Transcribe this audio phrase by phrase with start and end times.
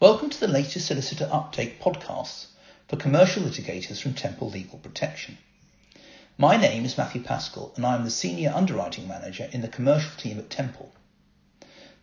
[0.00, 2.46] Welcome to the latest solicitor update podcasts
[2.86, 5.38] for commercial litigators from Temple Legal Protection.
[6.36, 10.12] My name is Matthew Pascal and I am the Senior Underwriting Manager in the commercial
[10.16, 10.92] team at Temple.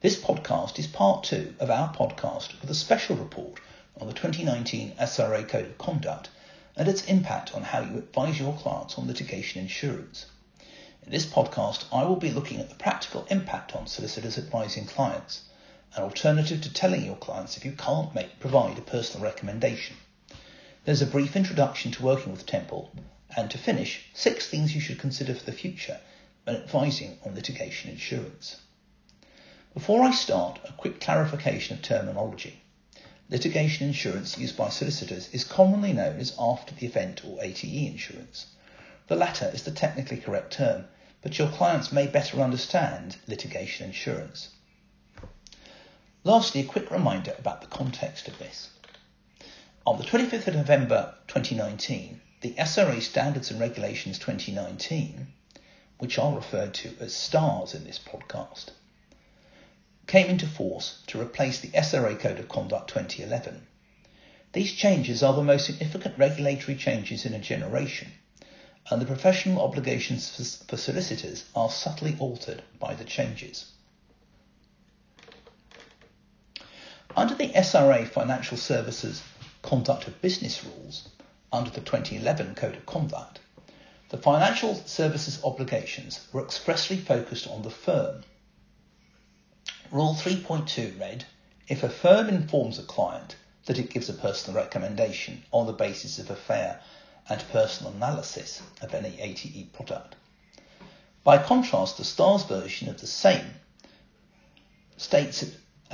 [0.00, 3.60] This podcast is part two of our podcast with a special report
[4.00, 6.30] on the 2019 SRA Code of Conduct
[6.74, 10.26] and its impact on how you advise your clients on litigation insurance.
[11.04, 15.42] In this podcast, I will be looking at the practical impact on solicitors advising clients
[15.96, 19.96] an alternative to telling your clients if you can't make, provide a personal recommendation.
[20.84, 22.92] There's a brief introduction to working with Temple,
[23.36, 26.00] and to finish, six things you should consider for the future
[26.44, 28.56] when advising on litigation insurance.
[29.72, 32.62] Before I start, a quick clarification of terminology.
[33.30, 38.46] Litigation insurance used by solicitors is commonly known as after the event or ATE insurance.
[39.08, 40.86] The latter is the technically correct term,
[41.22, 44.50] but your clients may better understand litigation insurance.
[46.26, 48.70] Lastly, a quick reminder about the context of this.
[49.86, 55.26] On the 25th of November 2019, the SRA Standards and Regulations 2019,
[55.98, 58.70] which are referred to as STARS in this podcast,
[60.06, 63.66] came into force to replace the SRA Code of Conduct 2011.
[64.54, 68.12] These changes are the most significant regulatory changes in a generation,
[68.90, 73.73] and the professional obligations for solicitors are subtly altered by the changes.
[77.16, 79.22] Under the SRA Financial Services
[79.62, 81.08] Conduct of Business Rules,
[81.52, 83.38] under the 2011 Code of Conduct,
[84.08, 88.24] the financial services obligations were expressly focused on the firm.
[89.92, 91.24] Rule 3.2 read,
[91.68, 96.18] if a firm informs a client that it gives a personal recommendation on the basis
[96.18, 96.80] of a fair
[97.28, 100.16] and personal analysis of any ATE product.
[101.22, 103.54] By contrast, the STARS version of the same
[104.96, 105.44] states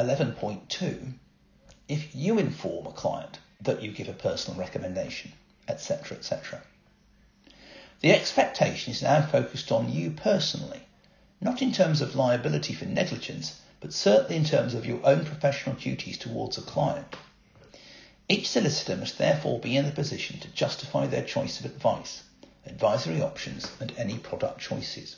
[0.00, 1.12] 11.2
[1.88, 5.32] if you inform a client that you give a personal recommendation,
[5.68, 6.62] etc., etc.
[8.00, 10.82] The expectation is now focused on you personally,
[11.40, 15.76] not in terms of liability for negligence, but certainly in terms of your own professional
[15.76, 17.16] duties towards a client.
[18.28, 22.22] Each solicitor must therefore be in a position to justify their choice of advice,
[22.64, 25.16] advisory options, and any product choices.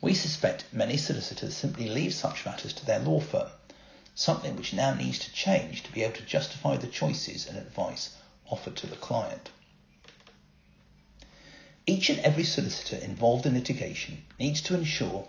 [0.00, 3.50] We suspect many solicitors simply leave such matters to their law firm,
[4.18, 8.16] something which now needs to change to be able to justify the choices and advice
[8.48, 9.50] offered to the client.
[11.86, 15.28] Each and every solicitor involved in litigation needs to ensure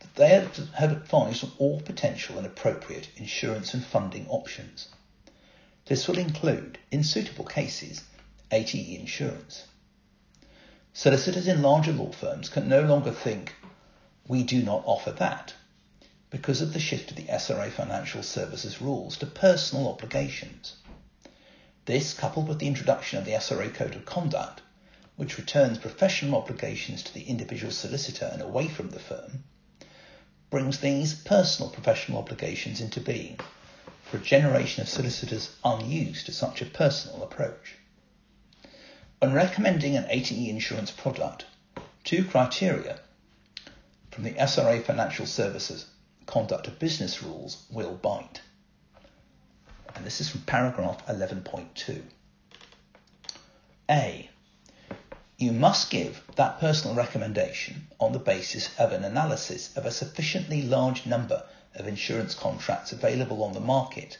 [0.00, 4.88] that they have advised on all potential and appropriate insurance and funding options.
[5.86, 8.04] This will include, in suitable cases,
[8.50, 9.64] ATE insurance.
[10.92, 13.54] Solicitors in larger law firms can no longer think
[14.28, 15.54] we do not offer that
[16.30, 20.76] because of the shift of the SRA financial services rules to personal obligations.
[21.84, 24.60] This, coupled with the introduction of the SRA Code of Conduct,
[25.14, 29.44] which returns professional obligations to the individual solicitor and away from the firm,
[30.50, 33.38] brings these personal professional obligations into being
[34.02, 37.76] for a generation of solicitors unused to such a personal approach.
[39.18, 41.46] When recommending an ATE insurance product,
[42.04, 43.00] two criteria
[44.10, 45.86] from the SRA Financial Services
[46.26, 48.40] Conduct of Business Rules will bite.
[49.94, 52.02] And this is from paragraph 11.2.
[53.88, 54.28] A.
[55.38, 60.62] You must give that personal recommendation on the basis of an analysis of a sufficiently
[60.62, 61.44] large number
[61.74, 64.18] of insurance contracts available on the market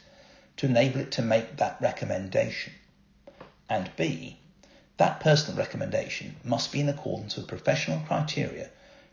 [0.55, 2.73] to enable it to make that recommendation.
[3.69, 4.39] And B.
[4.95, 8.69] That personal recommendation must be in accordance with professional criteria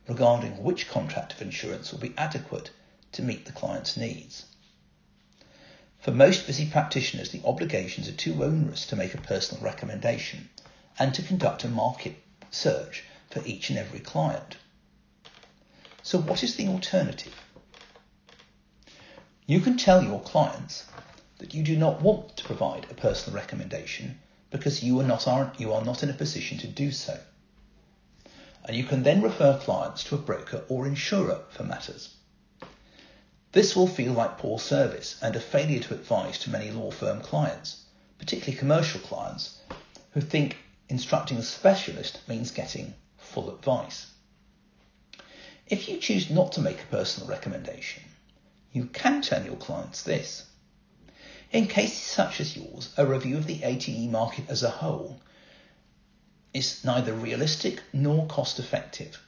[0.06, 2.70] regarding which contract of insurance will be adequate
[3.14, 4.44] to meet the client's needs.
[5.98, 10.50] For most busy practitioners, the obligations are too onerous to make a personal recommendation
[10.98, 12.16] and to conduct a market
[12.50, 14.56] search for each and every client.
[16.02, 17.34] So what is the alternative?
[19.46, 20.84] You can tell your clients
[21.38, 24.20] that you do not want to provide a personal recommendation
[24.50, 27.18] because you are not, are, you are not in a position to do so
[28.64, 32.16] and you can then refer clients to a broker or insurer for matters.
[33.54, 37.20] This will feel like poor service and a failure to advise to many law firm
[37.20, 37.84] clients,
[38.18, 39.60] particularly commercial clients,
[40.10, 40.56] who think
[40.88, 44.08] instructing a specialist means getting full advice.
[45.68, 48.02] If you choose not to make a personal recommendation,
[48.72, 50.46] you can tell your clients this.
[51.52, 55.20] In cases such as yours, a review of the ATE market as a whole
[56.52, 59.24] is neither realistic nor cost effective.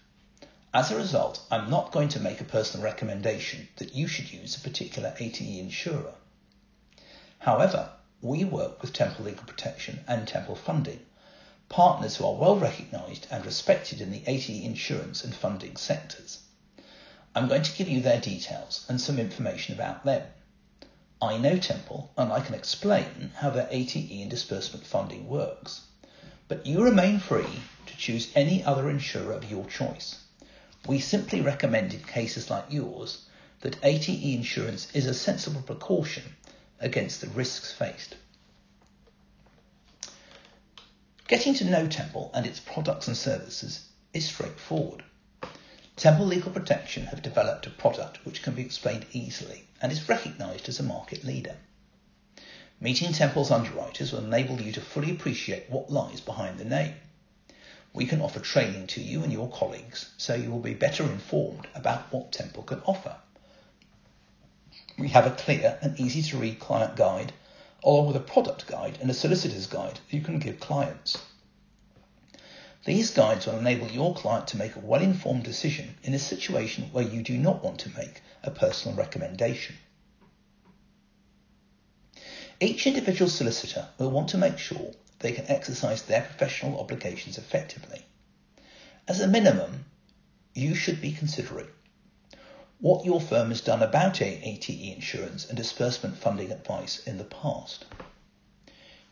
[0.76, 4.54] As a result, I'm not going to make a personal recommendation that you should use
[4.54, 6.12] a particular ATE insurer.
[7.38, 11.00] However, we work with Temple Legal Protection and Temple Funding,
[11.70, 16.40] partners who are well recognised and respected in the ATE insurance and funding sectors.
[17.34, 20.26] I'm going to give you their details and some information about them.
[21.22, 25.86] I know Temple and I can explain how their ATE and disbursement funding works.
[26.48, 30.16] But you remain free to choose any other insurer of your choice.
[30.86, 33.24] We simply recommend in cases like yours
[33.60, 36.36] that ATE insurance is a sensible precaution
[36.78, 38.14] against the risks faced.
[41.26, 45.02] Getting to know Temple and its products and services is straightforward.
[45.96, 50.68] Temple Legal Protection have developed a product which can be explained easily and is recognised
[50.68, 51.56] as a market leader.
[52.78, 56.94] Meeting Temple's underwriters will enable you to fully appreciate what lies behind the name.
[57.96, 61.66] We can offer training to you and your colleagues so you will be better informed
[61.74, 63.16] about what Temple can offer.
[64.98, 67.32] We have a clear and easy to read client guide
[67.82, 71.16] along with a product guide and a solicitor's guide that you can give clients.
[72.84, 77.08] These guides will enable your client to make a well-informed decision in a situation where
[77.08, 79.74] you do not want to make a personal recommendation.
[82.60, 84.92] Each individual solicitor will want to make sure
[85.26, 88.06] they can exercise their professional obligations effectively.
[89.08, 89.84] As a minimum,
[90.54, 91.66] you should be considering
[92.78, 97.86] what your firm has done about ATE insurance and disbursement funding advice in the past.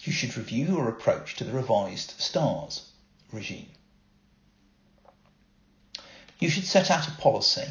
[0.02, 2.92] You should review your approach to the revised STARS
[3.32, 3.70] regime.
[6.38, 7.66] You should set out a policy.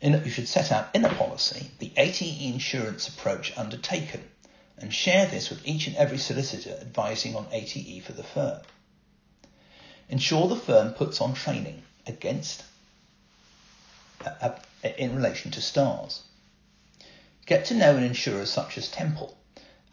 [0.00, 4.28] In, you should set out in a policy the ATE insurance approach undertaken
[4.78, 8.60] and share this with each and every solicitor advising on ATE for the firm.
[10.08, 12.62] Ensure the firm puts on training against
[14.24, 14.58] uh, uh,
[14.98, 16.22] in relation to stars.
[17.46, 19.36] Get to know an insurer such as Temple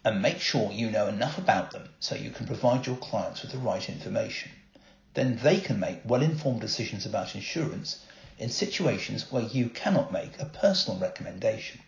[0.03, 3.51] and make sure you know enough about them so you can provide your clients with
[3.51, 4.51] the right information.
[5.13, 8.03] Then they can make well-informed decisions about insurance
[8.37, 11.81] in situations where you cannot make a personal recommendation.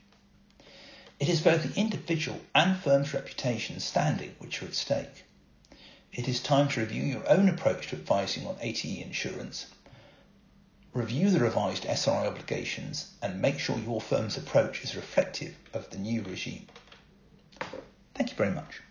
[1.20, 5.26] It is both the individual and firm's reputation and standing which are at stake.
[6.12, 9.68] It is time to review your own approach to advising on ATE insurance,
[10.94, 15.98] review the revised SRA obligations, and make sure your firm's approach is reflective of the
[15.98, 16.68] new regime.
[18.14, 18.82] Thank you very much.